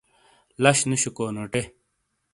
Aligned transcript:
لش 0.63 0.79
نوشیکو 0.89 1.25
نوٹے۔ 1.35 1.61